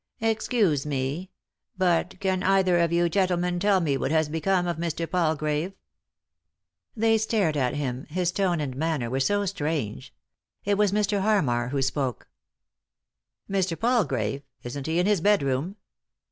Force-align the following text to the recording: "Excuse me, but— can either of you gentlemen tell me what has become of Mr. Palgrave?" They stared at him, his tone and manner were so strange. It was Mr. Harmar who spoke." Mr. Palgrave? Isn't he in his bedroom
"Excuse 0.21 0.83
me, 0.83 1.29
but— 1.77 2.19
can 2.19 2.41
either 2.41 2.79
of 2.79 2.91
you 2.91 3.07
gentlemen 3.07 3.59
tell 3.59 3.79
me 3.79 3.97
what 3.97 4.09
has 4.09 4.29
become 4.29 4.65
of 4.65 4.77
Mr. 4.77 5.07
Palgrave?" 5.07 5.73
They 6.97 7.19
stared 7.19 7.55
at 7.55 7.75
him, 7.75 8.07
his 8.09 8.31
tone 8.31 8.59
and 8.59 8.75
manner 8.75 9.11
were 9.11 9.19
so 9.19 9.45
strange. 9.45 10.11
It 10.65 10.75
was 10.75 10.91
Mr. 10.91 11.21
Harmar 11.21 11.67
who 11.67 11.83
spoke." 11.83 12.27
Mr. 13.57 13.79
Palgrave? 13.79 14.41
Isn't 14.63 14.87
he 14.87 14.97
in 14.97 15.05
his 15.05 15.21
bedroom 15.21 15.75